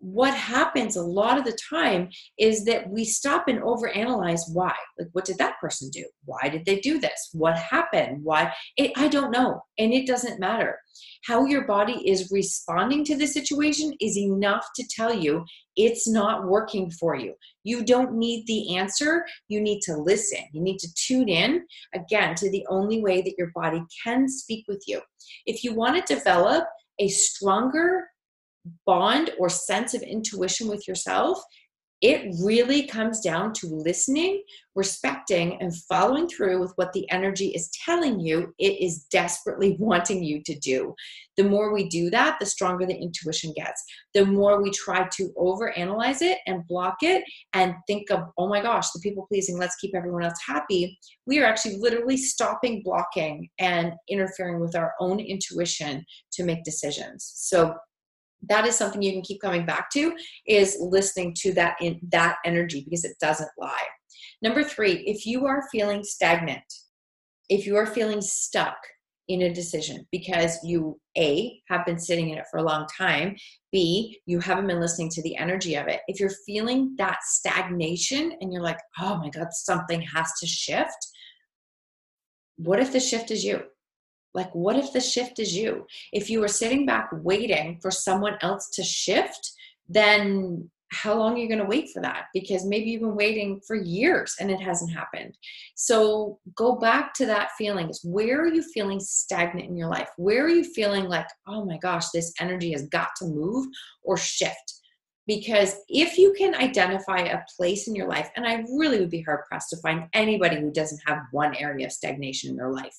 what 0.00 0.34
happens 0.34 0.96
a 0.96 1.02
lot 1.02 1.38
of 1.38 1.44
the 1.44 1.58
time 1.68 2.08
is 2.38 2.64
that 2.64 2.88
we 2.88 3.04
stop 3.04 3.48
and 3.48 3.60
overanalyze 3.60 4.42
why. 4.52 4.74
Like 4.98 5.08
what 5.12 5.24
did 5.24 5.38
that 5.38 5.58
person 5.60 5.90
do? 5.90 6.04
Why 6.24 6.48
did 6.48 6.64
they 6.64 6.80
do 6.80 7.00
this? 7.00 7.30
What 7.32 7.58
happened? 7.58 8.22
Why? 8.22 8.52
It, 8.76 8.92
i 8.96 9.08
don't 9.08 9.32
know 9.32 9.60
and 9.78 9.92
it 9.92 10.06
doesn't 10.06 10.40
matter. 10.40 10.78
How 11.24 11.44
your 11.44 11.66
body 11.66 12.08
is 12.08 12.30
responding 12.32 13.04
to 13.06 13.16
the 13.16 13.26
situation 13.26 13.92
is 14.00 14.16
enough 14.16 14.66
to 14.76 14.86
tell 14.88 15.12
you 15.12 15.44
it's 15.76 16.08
not 16.08 16.46
working 16.46 16.90
for 16.90 17.16
you. 17.16 17.34
You 17.64 17.84
don't 17.84 18.14
need 18.14 18.46
the 18.46 18.76
answer. 18.76 19.24
You 19.48 19.60
need 19.60 19.80
to 19.82 19.96
listen. 19.96 20.40
You 20.52 20.62
need 20.62 20.78
to 20.78 20.94
tune 20.94 21.28
in 21.28 21.64
again 21.94 22.34
to 22.36 22.50
the 22.50 22.64
only 22.68 23.00
way 23.00 23.22
that 23.22 23.34
your 23.38 23.50
body 23.54 23.82
can 24.04 24.28
speak 24.28 24.64
with 24.68 24.82
you. 24.86 25.00
If 25.46 25.62
you 25.62 25.74
want 25.74 26.04
to 26.04 26.14
develop 26.14 26.64
a 26.98 27.08
stronger 27.08 28.07
bond 28.86 29.30
or 29.38 29.48
sense 29.48 29.94
of 29.94 30.02
intuition 30.02 30.68
with 30.68 30.86
yourself, 30.86 31.42
it 32.00 32.32
really 32.40 32.86
comes 32.86 33.20
down 33.20 33.52
to 33.54 33.66
listening, 33.66 34.44
respecting, 34.76 35.60
and 35.60 35.74
following 35.88 36.28
through 36.28 36.60
with 36.60 36.72
what 36.76 36.92
the 36.92 37.10
energy 37.10 37.48
is 37.48 37.70
telling 37.84 38.20
you 38.20 38.54
it 38.58 38.80
is 38.80 39.06
desperately 39.10 39.76
wanting 39.80 40.22
you 40.22 40.40
to 40.44 40.56
do. 40.60 40.94
The 41.36 41.42
more 41.42 41.72
we 41.72 41.88
do 41.88 42.08
that, 42.10 42.38
the 42.38 42.46
stronger 42.46 42.86
the 42.86 42.96
intuition 42.96 43.52
gets. 43.56 43.82
The 44.14 44.24
more 44.24 44.62
we 44.62 44.70
try 44.70 45.08
to 45.16 45.30
overanalyze 45.36 46.22
it 46.22 46.38
and 46.46 46.66
block 46.68 46.98
it 47.02 47.24
and 47.52 47.74
think 47.88 48.12
of, 48.12 48.20
oh 48.38 48.48
my 48.48 48.62
gosh, 48.62 48.90
the 48.92 49.00
people 49.00 49.26
pleasing, 49.26 49.58
let's 49.58 49.76
keep 49.76 49.96
everyone 49.96 50.22
else 50.22 50.38
happy. 50.46 50.96
We 51.26 51.40
are 51.40 51.46
actually 51.46 51.78
literally 51.78 52.16
stopping 52.16 52.82
blocking 52.84 53.48
and 53.58 53.92
interfering 54.08 54.60
with 54.60 54.76
our 54.76 54.94
own 55.00 55.18
intuition 55.18 56.04
to 56.32 56.44
make 56.44 56.62
decisions. 56.62 57.32
So, 57.34 57.74
that 58.48 58.66
is 58.66 58.76
something 58.76 59.02
you 59.02 59.12
can 59.12 59.22
keep 59.22 59.40
coming 59.40 59.66
back 59.66 59.90
to 59.90 60.14
is 60.46 60.76
listening 60.80 61.34
to 61.38 61.52
that 61.54 61.76
in 61.80 61.98
that 62.10 62.36
energy 62.44 62.82
because 62.84 63.04
it 63.04 63.16
doesn't 63.20 63.50
lie. 63.58 63.86
Number 64.42 64.62
three 64.62 65.02
if 65.06 65.26
you 65.26 65.46
are 65.46 65.68
feeling 65.70 66.04
stagnant 66.04 66.62
if 67.48 67.66
you 67.66 67.76
are 67.76 67.86
feeling 67.86 68.20
stuck 68.20 68.76
in 69.28 69.42
a 69.42 69.52
decision 69.52 70.06
because 70.10 70.58
you 70.64 70.98
a 71.16 71.60
have 71.68 71.84
been 71.84 71.98
sitting 71.98 72.30
in 72.30 72.38
it 72.38 72.46
for 72.50 72.58
a 72.58 72.62
long 72.62 72.86
time 72.96 73.36
b 73.70 74.18
you 74.24 74.40
haven't 74.40 74.66
been 74.66 74.80
listening 74.80 75.10
to 75.10 75.22
the 75.22 75.36
energy 75.36 75.74
of 75.74 75.86
it 75.86 76.00
if 76.08 76.18
you're 76.18 76.30
feeling 76.46 76.94
that 76.96 77.18
stagnation 77.22 78.32
and 78.40 78.52
you're 78.52 78.62
like 78.62 78.78
oh 79.00 79.18
my 79.18 79.28
god 79.28 79.48
something 79.50 80.00
has 80.00 80.32
to 80.40 80.46
shift 80.46 80.96
what 82.56 82.80
if 82.80 82.92
the 82.92 83.00
shift 83.00 83.30
is 83.30 83.44
you 83.44 83.62
like, 84.34 84.54
what 84.54 84.76
if 84.76 84.92
the 84.92 85.00
shift 85.00 85.38
is 85.38 85.56
you? 85.56 85.86
If 86.12 86.30
you 86.30 86.40
were 86.40 86.48
sitting 86.48 86.86
back 86.86 87.08
waiting 87.12 87.78
for 87.80 87.90
someone 87.90 88.36
else 88.42 88.68
to 88.74 88.82
shift, 88.82 89.52
then 89.88 90.70
how 90.90 91.14
long 91.14 91.34
are 91.34 91.38
you 91.38 91.48
going 91.48 91.60
to 91.60 91.66
wait 91.66 91.90
for 91.92 92.00
that? 92.00 92.26
Because 92.32 92.64
maybe 92.64 92.90
you've 92.90 93.02
been 93.02 93.14
waiting 93.14 93.60
for 93.66 93.76
years 93.76 94.34
and 94.40 94.50
it 94.50 94.60
hasn't 94.60 94.92
happened. 94.92 95.36
So 95.74 96.38
go 96.56 96.76
back 96.76 97.12
to 97.14 97.26
that 97.26 97.50
feeling. 97.58 97.92
Where 98.04 98.40
are 98.40 98.52
you 98.52 98.62
feeling 98.62 99.00
stagnant 99.00 99.68
in 99.68 99.76
your 99.76 99.90
life? 99.90 100.08
Where 100.16 100.44
are 100.44 100.50
you 100.50 100.64
feeling 100.64 101.04
like, 101.04 101.28
oh 101.46 101.64
my 101.64 101.78
gosh, 101.78 102.08
this 102.10 102.32
energy 102.40 102.72
has 102.72 102.88
got 102.88 103.08
to 103.18 103.26
move 103.26 103.66
or 104.02 104.16
shift? 104.16 104.74
Because 105.26 105.76
if 105.90 106.16
you 106.16 106.32
can 106.32 106.54
identify 106.54 107.18
a 107.18 107.42
place 107.54 107.86
in 107.86 107.94
your 107.94 108.08
life, 108.08 108.30
and 108.34 108.46
I 108.46 108.64
really 108.78 108.98
would 108.98 109.10
be 109.10 109.20
hard 109.20 109.40
pressed 109.46 109.68
to 109.70 109.76
find 109.76 110.08
anybody 110.14 110.58
who 110.58 110.72
doesn't 110.72 111.02
have 111.06 111.18
one 111.32 111.54
area 111.56 111.84
of 111.84 111.92
stagnation 111.92 112.48
in 112.48 112.56
their 112.56 112.72
life, 112.72 112.96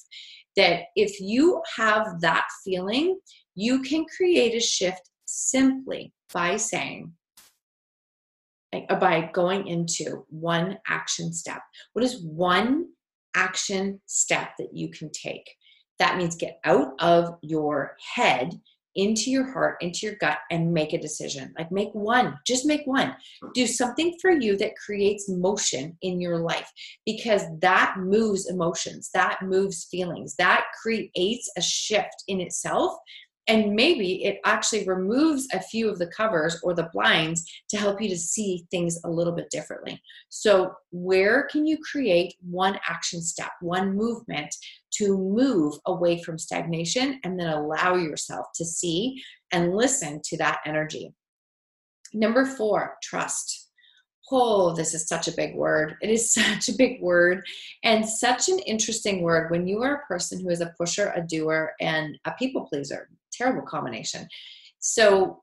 that 0.60 0.88
if 0.98 1.22
you 1.22 1.62
have 1.78 2.20
that 2.20 2.46
feeling, 2.66 3.18
you 3.56 3.82
can 3.82 4.06
create 4.18 4.54
a 4.54 4.60
shift 4.60 5.10
simply 5.25 6.12
by 6.34 6.58
saying, 6.58 7.13
uh, 8.74 8.96
by 8.96 9.30
going 9.34 9.68
into 9.68 10.25
one 10.28 10.78
action 10.86 11.32
step. 11.32 11.62
What 11.94 12.04
is 12.04 12.22
one 12.22 12.88
action 13.36 14.01
step 14.06 14.50
that 14.60 14.74
you 14.74 14.89
can 14.89 15.10
take? 15.12 15.50
That 15.98 16.18
means 16.18 16.36
get 16.36 16.60
out 16.66 16.89
of 17.00 17.38
your 17.42 17.96
head 18.16 18.60
into 19.00 19.32
your 19.32 19.50
heart, 19.50 19.77
into 19.79 20.06
your 20.06 20.15
gut, 20.15 20.39
and 20.51 20.74
make 20.74 20.91
a 20.91 21.01
decision. 21.01 21.53
Like 21.58 21.72
make 21.72 21.89
one, 21.94 22.38
just 22.46 22.65
make 22.65 22.82
one. 22.86 23.15
Do 23.53 23.65
something 23.65 24.18
for 24.22 24.32
you 24.32 24.58
that 24.58 24.75
creates 24.75 25.29
motion 25.29 25.98
in 26.01 26.20
your 26.20 26.39
life 26.39 26.70
because 27.06 27.44
that 27.62 27.96
moves 27.98 28.50
emotions, 28.50 29.10
that 29.13 29.39
moves 29.41 29.86
feelings, 29.86 30.36
that 30.36 30.65
creates 30.82 31.50
a 31.58 31.62
shift 31.62 32.24
in 32.27 32.41
itself 32.41 32.94
and 33.50 33.74
maybe 33.74 34.24
it 34.24 34.39
actually 34.46 34.86
removes 34.86 35.48
a 35.53 35.60
few 35.60 35.89
of 35.89 35.98
the 35.98 36.08
covers 36.08 36.62
or 36.63 36.74
the 36.75 36.89
blinds 36.94 37.44
to 37.70 37.77
help 37.77 38.00
you 38.00 38.08
to 38.08 38.18
see 38.18 38.65
things 38.70 39.00
a 39.03 39.10
little 39.10 39.34
bit 39.34 39.50
differently. 39.50 40.01
So, 40.29 40.74
where 40.91 41.48
can 41.51 41.65
you 41.65 41.77
create 41.79 42.36
one 42.48 42.79
action 42.88 43.22
step, 43.22 43.51
one 43.62 43.96
movement 43.96 44.56
to 44.91 45.18
move 45.18 45.74
away 45.88 46.22
from 46.22 46.38
stagnation 46.38 47.20
and 47.24 47.39
then 47.39 47.50
allow 47.50 47.96
yourself 47.96 48.46
to 48.56 48.65
see 48.65 49.22
and 49.51 49.75
listen 49.75 50.22
to 50.25 50.38
that 50.38 50.60
energy? 50.65 51.13
Number 52.13 52.46
four, 52.46 52.98
trust. 53.01 53.59
Oh, 54.31 54.75
this 54.75 54.93
is 54.93 55.07
such 55.07 55.27
a 55.27 55.36
big 55.36 55.55
word. 55.55 55.95
It 56.01 56.09
is 56.09 56.33
such 56.33 56.69
a 56.69 56.77
big 56.77 57.01
word 57.01 57.43
and 57.83 58.07
such 58.07 58.50
an 58.50 58.59
interesting 58.59 59.21
word 59.21 59.51
when 59.51 59.67
you 59.67 59.81
are 59.83 59.95
a 59.95 60.05
person 60.05 60.39
who 60.39 60.50
is 60.50 60.62
a 60.62 60.74
pusher, 60.77 61.12
a 61.15 61.21
doer, 61.21 61.74
and 61.79 62.17
a 62.25 62.31
people 62.33 62.65
pleaser 62.65 63.09
terrible 63.39 63.62
combination. 63.62 64.27
So 64.79 65.41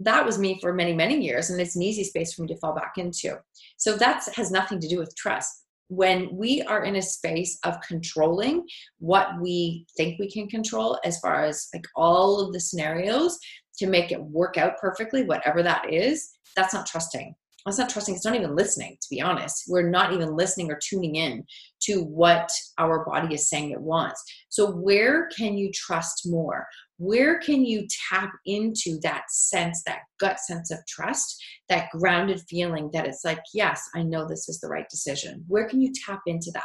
that 0.00 0.24
was 0.24 0.38
me 0.38 0.58
for 0.60 0.72
many, 0.72 0.92
many 0.92 1.22
years, 1.22 1.50
and 1.50 1.60
it's 1.60 1.76
an 1.76 1.82
easy 1.82 2.04
space 2.04 2.32
for 2.32 2.42
me 2.42 2.48
to 2.48 2.56
fall 2.56 2.74
back 2.74 2.94
into. 2.96 3.38
So 3.76 3.96
that 3.96 4.26
has 4.34 4.50
nothing 4.50 4.80
to 4.80 4.88
do 4.88 4.98
with 4.98 5.16
trust. 5.16 5.64
When 5.88 6.34
we 6.34 6.62
are 6.62 6.84
in 6.84 6.96
a 6.96 7.02
space 7.02 7.58
of 7.64 7.80
controlling 7.86 8.66
what 8.98 9.40
we 9.40 9.86
think 9.96 10.18
we 10.18 10.30
can 10.30 10.48
control, 10.48 10.98
as 11.04 11.18
far 11.18 11.44
as 11.44 11.68
like 11.74 11.84
all 11.96 12.40
of 12.40 12.52
the 12.52 12.60
scenarios 12.60 13.38
to 13.78 13.86
make 13.86 14.10
it 14.10 14.22
work 14.22 14.56
out 14.56 14.78
perfectly, 14.78 15.24
whatever 15.24 15.62
that 15.62 15.92
is, 15.92 16.30
that's 16.56 16.72
not 16.72 16.86
trusting. 16.86 17.34
That's 17.64 17.78
not 17.78 17.90
trusting. 17.90 18.14
It's 18.14 18.24
not 18.24 18.34
even 18.34 18.56
listening, 18.56 18.96
to 19.00 19.06
be 19.10 19.20
honest. 19.20 19.64
We're 19.68 19.88
not 19.88 20.12
even 20.12 20.36
listening 20.36 20.70
or 20.70 20.78
tuning 20.82 21.14
in 21.14 21.44
to 21.82 22.02
what 22.02 22.50
our 22.78 23.04
body 23.04 23.34
is 23.34 23.48
saying 23.48 23.70
it 23.70 23.80
wants. 23.80 24.22
So, 24.48 24.70
where 24.70 25.28
can 25.36 25.56
you 25.56 25.70
trust 25.72 26.22
more? 26.26 26.66
where 27.02 27.40
can 27.40 27.64
you 27.64 27.84
tap 28.10 28.30
into 28.46 28.96
that 29.02 29.24
sense, 29.28 29.82
that 29.86 30.02
gut 30.20 30.38
sense 30.38 30.70
of 30.70 30.78
trust, 30.86 31.42
that 31.68 31.90
grounded 31.90 32.40
feeling 32.48 32.90
that 32.92 33.08
it's 33.08 33.24
like, 33.24 33.40
yes, 33.52 33.82
I 33.92 34.04
know 34.04 34.28
this 34.28 34.48
is 34.48 34.60
the 34.60 34.68
right 34.68 34.88
decision? 34.88 35.44
Where 35.48 35.68
can 35.68 35.80
you 35.80 35.92
tap 36.06 36.20
into 36.26 36.52
that? 36.54 36.62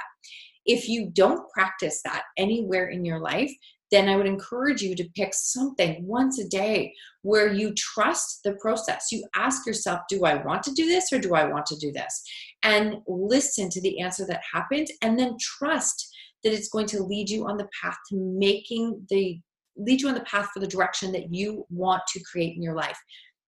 If 0.68 0.88
you 0.88 1.10
don't 1.10 1.50
practice 1.50 2.02
that 2.04 2.24
anywhere 2.38 2.90
in 2.90 3.06
your 3.06 3.20
life, 3.20 3.52
then 3.90 4.10
I 4.10 4.18
would 4.18 4.26
encourage 4.26 4.82
you 4.82 4.96
to 4.96 5.10
pick 5.16 5.34
something 5.34 6.06
once 6.06 6.40
a 6.40 6.48
day 6.48 6.94
where 7.22 7.52
you 7.52 7.74
trust 7.74 8.42
the 8.44 8.54
process. 8.54 9.08
You 9.12 9.26
ask 9.36 9.66
yourself, 9.66 10.02
do 10.10 10.26
I 10.26 10.44
want 10.44 10.64
to 10.64 10.74
do 10.74 10.86
this 10.88 11.12
or 11.14 11.20
do 11.20 11.36
I 11.36 11.46
want 11.46 11.66
to 11.68 11.78
do 11.78 11.92
this? 11.92 12.22
And 12.64 12.98
listen 13.08 13.70
to 13.70 13.82
the 13.82 14.02
answer 14.02 14.26
that 14.28 14.42
happened 14.54 14.88
and 15.02 15.18
then 15.18 15.38
trust 15.40 16.14
that 16.44 16.54
it's 16.54 16.70
going 16.70 16.88
to 16.88 17.04
lead 17.04 17.30
you 17.30 17.48
on 17.48 17.58
the 17.58 17.68
path 17.82 17.98
to 18.10 18.16
making 18.16 19.06
the 19.10 19.40
lead 19.78 20.02
you 20.02 20.10
on 20.10 20.16
the 20.16 20.22
path 20.22 20.50
for 20.54 20.60
the 20.60 20.68
direction 20.68 21.12
that 21.12 21.32
you 21.34 21.66
want 21.70 22.02
to 22.08 22.24
create 22.30 22.56
in 22.56 22.64
your 22.64 22.76
life. 22.76 22.98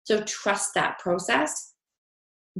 So 0.05 0.23
trust 0.23 0.75
that 0.75 0.99
process 0.99 1.75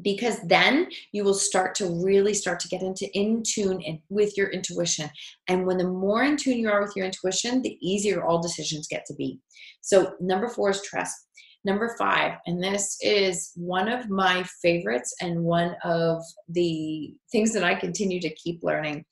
because 0.03 0.41
then 0.43 0.89
you 1.13 1.25
will 1.25 1.35
start 1.35 1.75
to 1.77 1.87
really 2.05 2.35
start 2.35 2.61
to 2.61 2.69
get 2.69 2.83
into 2.83 3.07
in 3.15 3.43
tune 3.47 3.81
in, 3.81 4.01
with 4.09 4.37
your 4.37 4.49
intuition. 4.49 5.11
And 5.49 5.67
when 5.67 5.79
the 5.79 5.89
more 5.89 6.23
in 6.23 6.37
tune 6.37 6.59
you 6.59 6.71
are 6.71 6.83
with 6.83 6.95
your 6.97 7.07
intuition 7.07 7.63
the 7.63 7.79
easier 7.81 8.25
all 8.25 8.43
decisions 8.43 8.89
get 8.89 9.05
to 9.07 9.15
be. 9.15 9.39
So 9.81 10.15
number 10.21 10.49
four 10.49 10.71
is 10.71 10.83
trust. 10.83 11.17
Number 11.65 11.95
five 11.99 12.39
and 12.47 12.63
this 12.63 12.97
is 13.01 13.53
one 13.57 13.89
of 13.89 14.09
my 14.09 14.45
favorites 14.63 15.15
and 15.21 15.43
one 15.43 15.75
of 15.85 16.23
the 16.49 17.15
things 17.33 17.53
that 17.53 17.65
i 17.65 17.75
continue 17.75 18.21
to 18.21 18.35
keep 18.35 18.63
learning 18.63 19.05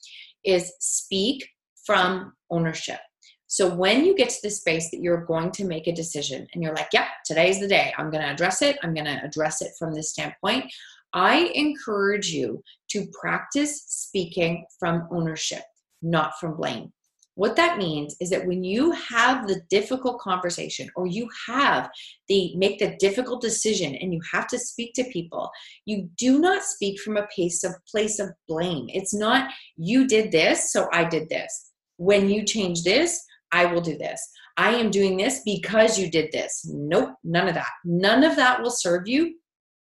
is 0.45 0.73
speak 0.79 1.47
from 1.85 2.33
ownership 2.51 3.01
so 3.49 3.73
when 3.73 4.05
you 4.05 4.17
get 4.17 4.31
to 4.31 4.39
the 4.43 4.51
space 4.51 4.91
that 4.91 5.01
you're 5.01 5.25
going 5.25 5.53
to 5.53 5.65
make 5.65 5.87
a 5.87 5.95
decision 5.95 6.47
and 6.53 6.63
you're 6.63 6.75
like, 6.75 6.89
yep, 6.93 7.07
today's 7.25 7.61
the 7.61 7.69
day, 7.69 7.93
I'm 7.97 8.11
going 8.11 8.23
to 8.23 8.31
address 8.31 8.63
it, 8.63 8.79
I'm 8.83 8.95
going 8.95 9.07
to 9.07 9.25
address 9.25 9.63
it 9.63 9.73
from 9.79 9.95
this 9.95 10.11
standpoint, 10.11 10.73
I 11.13 11.51
encourage 11.55 12.29
you 12.29 12.63
to 12.91 13.07
practice 13.19 13.85
speaking 13.87 14.67
from 14.79 15.09
ownership, 15.11 15.63
not 16.03 16.39
from 16.41 16.57
blame. 16.57 16.93
What 17.37 17.57
that 17.57 17.77
means 17.77 18.17
is 18.19 18.31
that 18.31 18.47
when 18.47 18.65
you 18.65 18.93
have 18.93 19.47
the 19.47 19.61
difficult 19.69 20.19
conversation 20.21 20.89
or 20.97 21.07
you 21.07 21.29
have 21.47 21.91
the 22.29 22.57
make 22.57 22.79
the 22.79 22.97
difficult 22.99 23.43
decision 23.43 23.95
and 23.95 24.13
you 24.13 24.21
have 24.33 24.47
to 24.49 24.59
speak 24.59 24.95
to 24.95 25.05
people, 25.05 25.51
you 25.85 26.09
do 26.17 26.39
not 26.39 26.65
speak 26.65 26.99
from 27.01 27.19
a 27.19 27.27
place 27.35 27.63
of 27.63 27.75
place 27.91 28.19
of 28.19 28.31
blame. 28.49 28.87
It's 28.89 29.15
not 29.15 29.51
you 29.77 30.09
did 30.09 30.33
this, 30.33 30.73
so 30.73 30.89
I 30.93 31.05
did 31.05 31.29
this. 31.29 31.73
When 31.99 32.31
you 32.31 32.43
change 32.43 32.85
this, 32.85 33.23
I 33.57 33.65
will 33.65 33.81
do 33.81 33.97
this. 33.97 34.21
I 34.59 34.75
am 34.75 34.91
doing 34.91 35.17
this 35.17 35.41
because 35.47 35.99
you 35.99 36.11
did 36.11 36.31
this. 36.31 36.69
Nope, 36.71 37.15
none 37.25 37.49
of 37.49 37.55
that. 37.55 37.73
None 37.87 38.23
of 38.23 38.37
that 38.37 38.63
will 38.63 38.71
serve 38.71 39.09
you. 39.09 39.35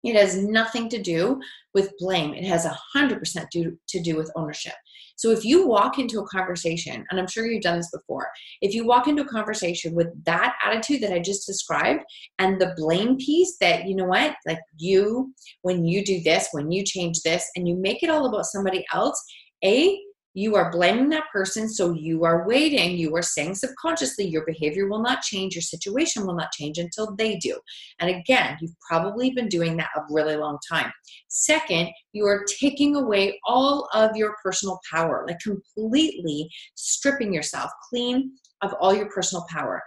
It 0.05 0.15
has 0.15 0.41
nothing 0.41 0.87
to 0.89 1.01
do 1.01 1.41
with 1.73 1.91
blame. 1.99 2.33
It 2.33 2.45
has 2.45 2.65
100% 2.95 3.45
do, 3.51 3.77
to 3.89 4.01
do 4.01 4.15
with 4.15 4.31
ownership. 4.37 4.75
So 5.17 5.31
if 5.31 5.43
you 5.43 5.67
walk 5.67 5.99
into 5.99 6.21
a 6.21 6.27
conversation, 6.27 7.05
and 7.09 7.19
I'm 7.19 7.27
sure 7.27 7.45
you've 7.45 7.61
done 7.63 7.75
this 7.75 7.91
before, 7.91 8.29
if 8.61 8.73
you 8.73 8.85
walk 8.85 9.09
into 9.09 9.23
a 9.23 9.27
conversation 9.27 9.93
with 9.93 10.07
that 10.23 10.55
attitude 10.65 11.01
that 11.01 11.11
I 11.11 11.19
just 11.19 11.45
described 11.45 12.05
and 12.39 12.61
the 12.61 12.73
blame 12.77 13.17
piece 13.17 13.57
that, 13.59 13.85
you 13.85 13.95
know 13.97 14.05
what, 14.05 14.35
like 14.47 14.61
you, 14.77 15.33
when 15.63 15.83
you 15.83 16.05
do 16.05 16.21
this, 16.21 16.47
when 16.53 16.71
you 16.71 16.85
change 16.85 17.19
this, 17.23 17.45
and 17.57 17.67
you 17.67 17.75
make 17.75 18.03
it 18.03 18.09
all 18.09 18.25
about 18.27 18.45
somebody 18.45 18.85
else, 18.93 19.21
A, 19.65 19.99
you 20.33 20.55
are 20.55 20.71
blaming 20.71 21.09
that 21.09 21.25
person, 21.31 21.67
so 21.67 21.91
you 21.91 22.23
are 22.23 22.47
waiting. 22.47 22.97
You 22.97 23.15
are 23.15 23.21
saying 23.21 23.55
subconsciously 23.55 24.25
your 24.25 24.45
behavior 24.45 24.87
will 24.87 25.01
not 25.01 25.21
change, 25.21 25.55
your 25.55 25.61
situation 25.61 26.25
will 26.25 26.35
not 26.35 26.51
change 26.51 26.77
until 26.77 27.15
they 27.15 27.37
do. 27.37 27.57
And 27.99 28.09
again, 28.09 28.57
you've 28.61 28.79
probably 28.87 29.31
been 29.31 29.49
doing 29.49 29.77
that 29.77 29.89
a 29.95 30.01
really 30.09 30.35
long 30.35 30.57
time. 30.69 30.91
Second, 31.27 31.89
you 32.13 32.25
are 32.25 32.45
taking 32.59 32.95
away 32.95 33.39
all 33.45 33.89
of 33.93 34.15
your 34.15 34.35
personal 34.43 34.79
power, 34.91 35.25
like 35.27 35.39
completely 35.39 36.49
stripping 36.75 37.33
yourself 37.33 37.71
clean 37.89 38.31
of 38.61 38.73
all 38.79 38.93
your 38.93 39.09
personal 39.09 39.45
power 39.49 39.81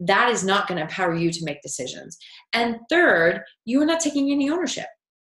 that 0.00 0.30
is 0.30 0.44
not 0.44 0.66
going 0.66 0.76
to 0.76 0.82
empower 0.82 1.14
you 1.14 1.30
to 1.30 1.44
make 1.44 1.62
decisions. 1.62 2.18
And 2.52 2.78
third, 2.90 3.40
you 3.64 3.80
are 3.80 3.86
not 3.86 4.00
taking 4.00 4.30
any 4.30 4.50
ownership. 4.50 4.86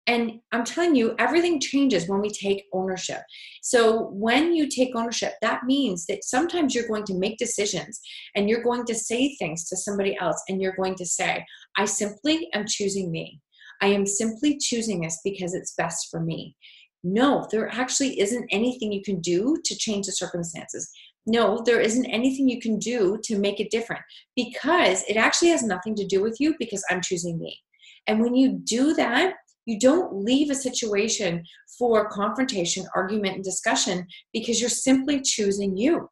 And 0.07 0.41
I'm 0.53 0.65
telling 0.65 0.95
you, 0.95 1.15
everything 1.19 1.61
changes 1.61 2.09
when 2.09 2.21
we 2.21 2.29
take 2.29 2.65
ownership. 2.75 3.23
So, 3.63 4.09
when 4.11 4.55
you 4.55 4.69
take 4.69 4.95
ownership, 4.95 5.33
that 5.41 5.65
means 5.65 6.05
that 6.07 6.25
sometimes 6.25 6.75
you're 6.75 6.89
going 6.89 7.05
to 7.05 7.19
make 7.19 7.39
decisions 7.39 8.01
and 8.35 8.49
you're 8.49 8.63
going 8.63 8.85
to 8.87 8.95
say 8.95 9.35
things 9.37 9.67
to 9.69 9.77
somebody 9.77 10.17
else, 10.21 10.43
and 10.49 10.61
you're 10.61 10.77
going 10.77 10.95
to 10.97 11.07
say, 11.07 11.45
I 11.77 11.87
simply 11.87 12.49
am 12.53 12.67
choosing 12.69 13.11
me. 13.11 13.41
I 13.81 13.89
am 13.89 14.07
simply 14.07 14.59
choosing 14.59 15.01
this 15.01 15.21
because 15.25 15.55
it's 15.55 15.75
best 15.75 16.09
for 16.11 16.21
me. 16.21 16.57
No, 17.03 17.47
there 17.51 17.69
actually 17.69 18.21
isn't 18.21 18.49
anything 18.51 18.93
you 18.93 19.03
can 19.03 19.21
do 19.21 19.57
to 19.65 19.77
change 19.77 20.07
the 20.07 20.13
circumstances. 20.13 20.91
No, 21.27 21.63
there 21.65 21.81
isn't 21.81 22.07
anything 22.07 22.49
you 22.49 22.61
can 22.61 22.79
do 22.79 23.19
to 23.25 23.39
make 23.39 23.61
it 23.61 23.71
different 23.71 24.03
because 24.37 25.03
it 25.09 25.17
actually 25.17 25.49
has 25.49 25.63
nothing 25.63 25.95
to 25.97 26.07
do 26.07 26.23
with 26.23 26.37
you 26.39 26.55
because 26.59 26.85
I'm 26.91 27.01
choosing 27.01 27.39
me. 27.39 27.59
And 28.07 28.21
when 28.21 28.35
you 28.35 28.61
do 28.65 28.95
that, 28.95 29.35
you 29.66 29.78
don't 29.78 30.14
leave 30.25 30.50
a 30.50 30.54
situation 30.54 31.44
for 31.78 32.09
confrontation, 32.09 32.87
argument, 32.94 33.37
and 33.37 33.44
discussion 33.44 34.06
because 34.33 34.61
you're 34.61 34.71
simply 34.71 35.21
choosing 35.21 35.76
you. 35.76 36.09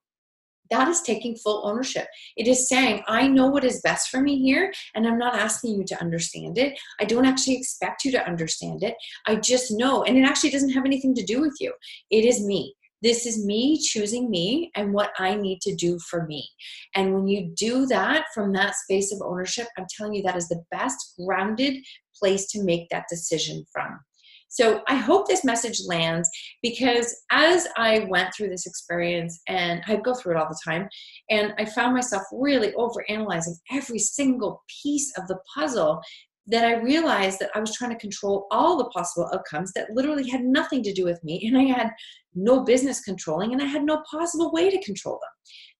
That 0.70 0.88
is 0.88 1.02
taking 1.02 1.36
full 1.36 1.66
ownership. 1.66 2.06
It 2.36 2.48
is 2.48 2.66
saying, 2.66 3.02
I 3.06 3.28
know 3.28 3.46
what 3.46 3.64
is 3.64 3.82
best 3.82 4.08
for 4.08 4.22
me 4.22 4.40
here, 4.42 4.72
and 4.94 5.06
I'm 5.06 5.18
not 5.18 5.36
asking 5.36 5.74
you 5.74 5.84
to 5.84 6.00
understand 6.00 6.56
it. 6.56 6.78
I 6.98 7.04
don't 7.04 7.26
actually 7.26 7.56
expect 7.56 8.04
you 8.04 8.12
to 8.12 8.26
understand 8.26 8.82
it. 8.82 8.94
I 9.26 9.36
just 9.36 9.70
know, 9.70 10.02
and 10.04 10.16
it 10.16 10.24
actually 10.24 10.50
doesn't 10.50 10.72
have 10.72 10.86
anything 10.86 11.14
to 11.16 11.24
do 11.24 11.42
with 11.42 11.56
you. 11.60 11.74
It 12.10 12.24
is 12.24 12.42
me. 12.42 12.74
This 13.02 13.26
is 13.26 13.44
me 13.44 13.78
choosing 13.82 14.30
me 14.30 14.70
and 14.76 14.94
what 14.94 15.10
I 15.18 15.34
need 15.34 15.60
to 15.62 15.74
do 15.74 15.98
for 15.98 16.24
me. 16.24 16.48
And 16.94 17.12
when 17.12 17.26
you 17.26 17.52
do 17.56 17.84
that 17.86 18.26
from 18.32 18.52
that 18.52 18.76
space 18.76 19.12
of 19.12 19.20
ownership, 19.22 19.66
I'm 19.76 19.86
telling 19.94 20.14
you, 20.14 20.22
that 20.22 20.36
is 20.36 20.48
the 20.48 20.62
best 20.70 21.14
grounded 21.18 21.74
place 22.22 22.46
to 22.52 22.62
make 22.62 22.88
that 22.90 23.06
decision 23.10 23.64
from. 23.72 23.98
So 24.48 24.82
I 24.86 24.96
hope 24.96 25.26
this 25.26 25.44
message 25.44 25.80
lands 25.86 26.28
because 26.62 27.16
as 27.30 27.66
I 27.78 28.06
went 28.10 28.34
through 28.34 28.50
this 28.50 28.66
experience, 28.66 29.40
and 29.48 29.80
I 29.88 29.96
go 29.96 30.14
through 30.14 30.36
it 30.36 30.38
all 30.38 30.48
the 30.48 30.60
time, 30.62 30.88
and 31.30 31.54
I 31.58 31.64
found 31.64 31.94
myself 31.94 32.22
really 32.30 32.74
over 32.74 33.02
analyzing 33.08 33.56
every 33.72 33.98
single 33.98 34.62
piece 34.82 35.10
of 35.16 35.26
the 35.26 35.38
puzzle 35.54 36.02
that 36.48 36.66
I 36.66 36.82
realized 36.82 37.38
that 37.38 37.50
I 37.54 37.60
was 37.60 37.74
trying 37.74 37.92
to 37.92 37.98
control 37.98 38.46
all 38.50 38.76
the 38.76 38.90
possible 38.90 39.30
outcomes 39.32 39.72
that 39.72 39.88
literally 39.94 40.28
had 40.28 40.44
nothing 40.44 40.82
to 40.82 40.92
do 40.92 41.04
with 41.04 41.24
me, 41.24 41.42
and 41.46 41.56
I 41.56 41.62
had 41.62 41.90
no 42.34 42.62
business 42.62 43.00
controlling, 43.00 43.54
and 43.54 43.62
I 43.62 43.66
had 43.66 43.84
no 43.84 44.02
possible 44.10 44.52
way 44.52 44.68
to 44.68 44.84
control 44.84 45.14
them 45.14 45.30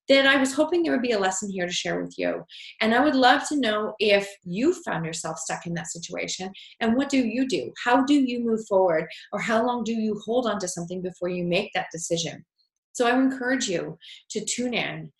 then 0.09 0.27
I 0.27 0.37
was 0.37 0.53
hoping 0.53 0.83
there 0.83 0.93
would 0.93 1.03
be 1.03 1.13
a 1.13 1.19
lesson 1.19 1.51
here 1.51 1.67
to 1.67 1.73
share 1.73 2.03
with 2.03 2.15
you. 2.19 2.45
And 2.81 2.95
I 2.95 3.01
would 3.01 3.15
love 3.15 3.47
to 3.49 3.57
know 3.57 3.95
if 3.99 4.29
you 4.45 4.75
found 4.83 5.05
yourself 5.05 5.39
stuck 5.39 5.67
in 5.67 5.75
that 5.75 5.91
situation 5.91 6.51
and 6.81 6.97
what 6.97 7.09
do 7.09 7.19
you 7.19 7.47
do? 7.47 7.73
How 7.85 8.05
do 8.05 8.15
you 8.15 8.41
move 8.41 8.67
forward? 8.69 9.07
Or 9.33 9.41
how 9.41 9.65
long 9.65 9.85
do 9.85 9.93
you 9.93 10.21
hold 10.25 10.47
on 10.47 10.59
to 10.61 10.69
something 10.69 11.03
before 11.03 11.29
you 11.29 11.45
make 11.45 11.71
that 11.75 11.87
decision? 11.93 12.45
So 12.93 13.07
I 13.07 13.13
would 13.13 13.25
encourage 13.25 13.69
you 13.69 13.99
to 14.31 14.45
tune 14.45 14.75
in. 14.75 15.13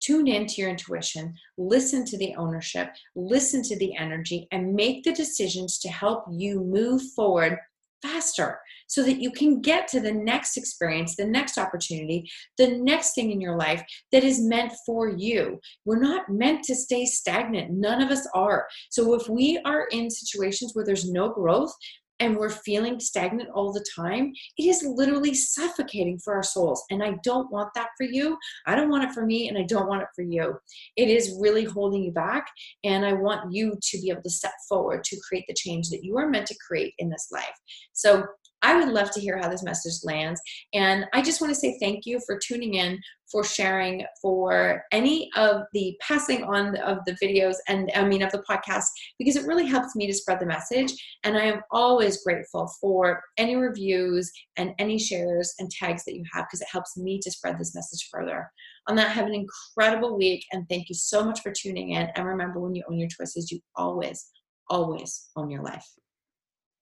Tune 0.00 0.28
into 0.28 0.62
your 0.62 0.70
intuition, 0.70 1.34
listen 1.58 2.06
to 2.06 2.16
the 2.16 2.34
ownership, 2.36 2.88
listen 3.14 3.62
to 3.64 3.78
the 3.78 3.94
energy, 3.96 4.48
and 4.50 4.74
make 4.74 5.04
the 5.04 5.12
decisions 5.12 5.78
to 5.80 5.90
help 5.90 6.24
you 6.30 6.64
move 6.64 7.02
forward 7.14 7.58
faster 8.02 8.58
so 8.86 9.02
that 9.04 9.20
you 9.20 9.30
can 9.30 9.60
get 9.60 9.86
to 9.88 10.00
the 10.00 10.12
next 10.12 10.56
experience, 10.56 11.14
the 11.14 11.24
next 11.24 11.58
opportunity, 11.58 12.28
the 12.58 12.76
next 12.78 13.14
thing 13.14 13.30
in 13.30 13.40
your 13.40 13.56
life 13.56 13.82
that 14.10 14.24
is 14.24 14.40
meant 14.40 14.72
for 14.84 15.08
you. 15.08 15.60
We're 15.84 16.00
not 16.00 16.28
meant 16.28 16.64
to 16.64 16.74
stay 16.74 17.06
stagnant. 17.06 17.70
None 17.70 18.02
of 18.02 18.10
us 18.10 18.26
are. 18.34 18.66
So 18.90 19.14
if 19.14 19.28
we 19.28 19.60
are 19.64 19.86
in 19.92 20.10
situations 20.10 20.72
where 20.74 20.84
there's 20.84 21.10
no 21.10 21.30
growth, 21.30 21.72
and 22.20 22.36
we're 22.36 22.50
feeling 22.50 23.00
stagnant 23.00 23.48
all 23.50 23.72
the 23.72 23.84
time, 23.96 24.32
it 24.58 24.64
is 24.64 24.84
literally 24.86 25.34
suffocating 25.34 26.18
for 26.18 26.34
our 26.34 26.42
souls. 26.42 26.84
And 26.90 27.02
I 27.02 27.16
don't 27.24 27.50
want 27.50 27.70
that 27.74 27.88
for 27.96 28.04
you. 28.04 28.36
I 28.66 28.76
don't 28.76 28.90
want 28.90 29.04
it 29.04 29.12
for 29.12 29.26
me, 29.26 29.48
and 29.48 29.58
I 29.58 29.62
don't 29.62 29.88
want 29.88 30.02
it 30.02 30.08
for 30.14 30.22
you. 30.22 30.54
It 30.96 31.08
is 31.08 31.36
really 31.40 31.64
holding 31.64 32.02
you 32.02 32.12
back. 32.12 32.46
And 32.84 33.04
I 33.04 33.14
want 33.14 33.52
you 33.52 33.76
to 33.80 34.00
be 34.00 34.10
able 34.10 34.22
to 34.22 34.30
step 34.30 34.52
forward 34.68 35.04
to 35.04 35.20
create 35.26 35.44
the 35.48 35.54
change 35.54 35.88
that 35.90 36.04
you 36.04 36.16
are 36.18 36.28
meant 36.28 36.46
to 36.48 36.56
create 36.66 36.94
in 36.98 37.08
this 37.08 37.28
life. 37.32 37.44
So 37.92 38.24
I 38.62 38.76
would 38.76 38.88
love 38.88 39.10
to 39.12 39.20
hear 39.20 39.38
how 39.38 39.48
this 39.48 39.62
message 39.62 40.04
lands. 40.04 40.40
And 40.74 41.06
I 41.12 41.22
just 41.22 41.40
want 41.40 41.52
to 41.52 41.58
say 41.58 41.78
thank 41.80 42.06
you 42.06 42.20
for 42.26 42.38
tuning 42.38 42.74
in, 42.74 42.98
for 43.30 43.44
sharing, 43.44 44.04
for 44.20 44.84
any 44.92 45.30
of 45.36 45.62
the 45.72 45.96
passing 46.00 46.44
on 46.44 46.76
of 46.78 46.98
the 47.06 47.16
videos 47.22 47.56
and 47.68 47.90
I 47.94 48.04
mean 48.04 48.22
of 48.22 48.32
the 48.32 48.42
podcast, 48.48 48.86
because 49.18 49.36
it 49.36 49.46
really 49.46 49.66
helps 49.66 49.94
me 49.94 50.06
to 50.06 50.12
spread 50.12 50.40
the 50.40 50.46
message. 50.46 50.92
And 51.24 51.36
I 51.36 51.44
am 51.44 51.60
always 51.70 52.22
grateful 52.22 52.70
for 52.80 53.22
any 53.36 53.56
reviews 53.56 54.30
and 54.56 54.74
any 54.78 54.98
shares 54.98 55.54
and 55.58 55.70
tags 55.70 56.04
that 56.04 56.14
you 56.14 56.24
have 56.32 56.46
because 56.46 56.60
it 56.60 56.68
helps 56.70 56.96
me 56.96 57.20
to 57.22 57.30
spread 57.30 57.58
this 57.58 57.74
message 57.74 58.08
further. 58.12 58.50
On 58.88 58.96
that, 58.96 59.12
have 59.12 59.26
an 59.26 59.34
incredible 59.34 60.16
week 60.16 60.44
and 60.52 60.68
thank 60.68 60.88
you 60.88 60.94
so 60.94 61.24
much 61.24 61.40
for 61.40 61.52
tuning 61.52 61.90
in. 61.90 62.08
And 62.14 62.26
remember, 62.26 62.60
when 62.60 62.74
you 62.74 62.82
own 62.90 62.98
your 62.98 63.08
choices, 63.08 63.50
you 63.50 63.60
always, 63.76 64.26
always 64.68 65.28
own 65.36 65.50
your 65.50 65.62
life. 65.62 65.86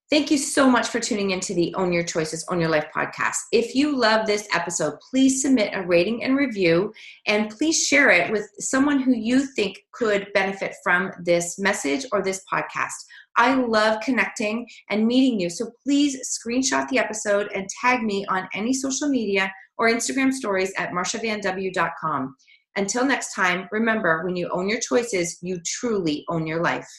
Thank 0.09 0.31
you 0.31 0.39
so 0.39 0.67
much 0.67 0.87
for 0.87 0.99
tuning 0.99 1.29
into 1.31 1.53
the 1.53 1.71
Own 1.75 1.93
Your 1.93 2.01
Choices, 2.01 2.43
Own 2.49 2.59
Your 2.59 2.71
Life 2.71 2.87
podcast. 2.95 3.35
If 3.51 3.75
you 3.75 3.95
love 3.95 4.25
this 4.25 4.47
episode, 4.51 4.95
please 5.07 5.43
submit 5.43 5.75
a 5.75 5.85
rating 5.85 6.23
and 6.23 6.35
review 6.35 6.91
and 7.27 7.51
please 7.51 7.85
share 7.85 8.09
it 8.09 8.31
with 8.31 8.49
someone 8.57 8.99
who 8.99 9.13
you 9.13 9.45
think 9.55 9.77
could 9.91 10.25
benefit 10.33 10.73
from 10.83 11.11
this 11.23 11.59
message 11.59 12.07
or 12.11 12.23
this 12.23 12.43
podcast. 12.51 12.95
I 13.37 13.53
love 13.53 14.01
connecting 14.01 14.67
and 14.89 15.05
meeting 15.05 15.39
you. 15.39 15.47
So 15.47 15.69
please 15.83 16.39
screenshot 16.43 16.87
the 16.89 16.97
episode 16.97 17.51
and 17.53 17.69
tag 17.79 18.01
me 18.01 18.25
on 18.29 18.49
any 18.55 18.73
social 18.73 19.09
media 19.09 19.53
or 19.77 19.91
Instagram 19.91 20.33
stories 20.33 20.73
at 20.79 20.89
marshavanw.com. 20.89 22.35
Until 22.75 23.05
next 23.05 23.35
time, 23.35 23.67
remember 23.71 24.25
when 24.25 24.35
you 24.35 24.49
own 24.51 24.69
your 24.69 24.79
choices, 24.79 25.37
you 25.43 25.59
truly 25.63 26.25
own 26.29 26.47
your 26.47 26.63
life. 26.63 26.89